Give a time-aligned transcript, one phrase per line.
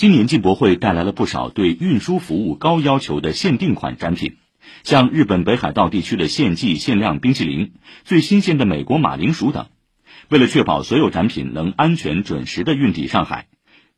[0.00, 4.38] 今年进博会带来了不少对运输服务高要求的限定款展品，
[4.82, 9.66] 像日本北海道地区的献祭限量冰淇淋、最新鲜的美国马铃薯等。
[10.30, 13.48] 为了确保所有展品能安全准时的运抵上海，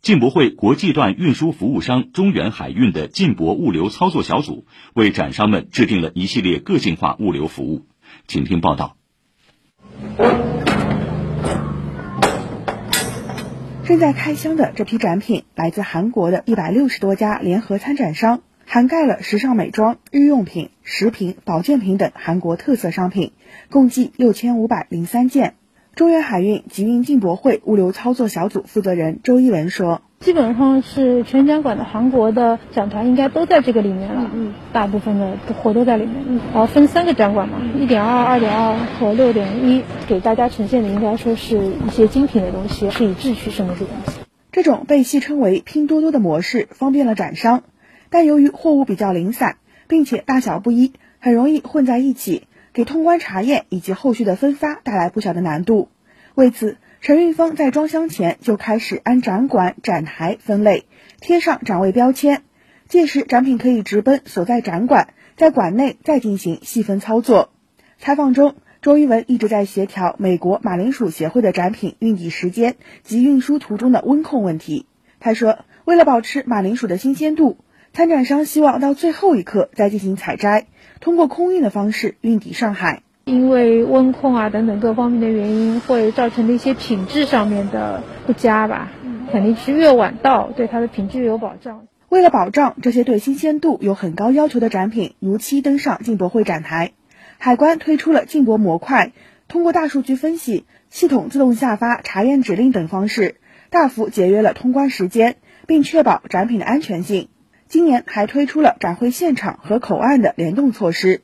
[0.00, 4.64] 进博会国际段运输服务商中远海运的进博物流操作小组
[4.94, 7.84] 为展商们制定了一系列个性化物流服务。
[8.26, 8.96] 请听报道。
[13.90, 23.32] 正在开箱的这批展品来自韩国的一百六十多家联合参展商，涵盖了时尚美妆、日用品、食品、保健品等韩国特色商品，
[23.68, 25.54] 共计六千五百零三件。
[25.96, 36.14] 中远海运集运进博会物流操作小组负责人周一文说：“基本上是全展馆的韩国的展团应该都在这个里面了，嗯，大部分的货都在里面。
[36.28, 44.20] 嗯，然后分三个展馆嘛，一点二、二点二和六点一，给大家呈现的应该说是一些精品的东西，是以质取胜的这东西。
[44.52, 47.62] 这种被戏称为拼多多的模式，方便了展商，
[48.10, 49.56] 但由于货物比较零散，
[49.88, 55.88] 并且大小不一，很容易混在一起。”给通关查验以及后续的分发带来不小的难度。
[56.36, 60.84] 为此，陈运峰在装箱前就开始按展馆、展台分类，
[61.18, 62.42] 贴上展位标签。
[62.88, 67.52] 届时，展品可以直奔所在展馆，在馆内再进行细分操作。
[67.98, 74.84] 采访中，周一文一直在协调美国马铃薯协会的展品运抵时间及运输途中的温控问题。
[75.20, 77.56] 他说：“为了保持马铃薯的新鲜度。”
[77.92, 80.68] 参展商希望到最后一刻再进行采摘，
[81.00, 83.02] 通过空运的方式运抵上海。
[83.30, 88.90] 因为温控啊等等各方面的原因，会造成的一些品质上面的不佳吧。
[89.30, 91.86] 肯定是越晚到，对它的品质有保障。
[92.08, 96.90] 为了保障这些对新鲜度有很高要求的展品如期登上进博会展台，
[97.38, 99.12] 海关推出了进博模块，
[99.46, 103.36] 通过大数据分析、系统自动下发查验指令等方式，
[103.70, 105.36] 大幅节约了通关时间，
[105.68, 107.28] 并确保展品的安全性。
[107.68, 111.20] 今年还推出了展会现场和口岸的联动措施。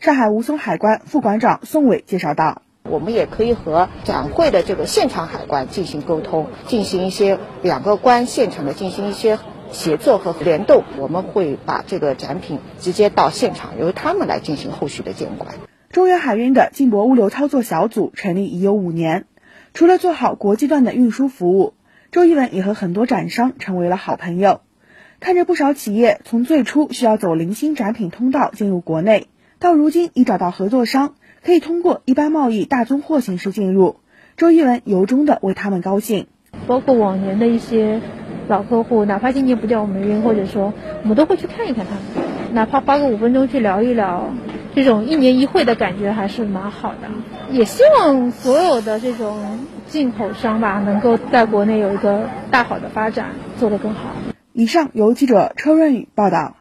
[0.00, 9.38] 上海吴淞海关副馆长宋伟介绍道：“我们也可以和展会的这个现场海关进行沟通，进行一些两个关现场的进行一些
[9.72, 10.84] 协作和联动。
[10.96, 15.56] 我们会把这个展品直接到现场，由他们来进行后续的监管。”
[15.92, 19.26] 中远海运的进博物流操作小组成立已有五年，
[19.74, 21.74] 除了做好国际段的运输服务，
[22.10, 24.62] 周一文也和很多展商成为了好朋友。
[25.18, 29.26] 看着不少企业从最初需要走零星展品通道进入国内，
[29.60, 33.96] 到如今已找到合作商，可以通过一般贸易大宗货形式进入。
[34.38, 36.28] 周一文由衷的为他们高兴。
[36.66, 38.00] 包括往年的一些
[38.48, 40.72] 老客户，哪怕今年不叫我们运，或者说
[41.02, 44.30] 我们都会去看一看他们，哪怕花个五分钟去聊一聊，
[44.74, 47.10] 这种一年一会的感觉还是蛮好的。
[47.50, 54.12] 也希望所有的这种进口商吧，能够在国内有一个大好的发展，做得更好。
[54.54, 56.56] 以上由记者车润宇报道。